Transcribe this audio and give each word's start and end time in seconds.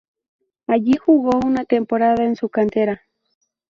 Allí 0.65 0.97
jugó 0.97 1.39
una 1.45 1.63
temporada 1.65 2.23
en 2.25 2.35
su 2.35 2.49
cantera. 2.49 3.03